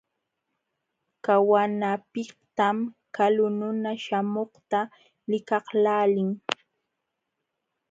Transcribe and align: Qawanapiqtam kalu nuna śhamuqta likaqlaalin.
Qawanapiqtam 1.25 2.77
kalu 3.15 3.45
nuna 3.59 3.91
śhamuqta 4.03 4.79
likaqlaalin. 5.29 6.29